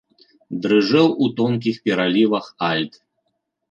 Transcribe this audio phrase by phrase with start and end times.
[0.63, 2.93] Дрыжэў у тонкіх пералівах альт.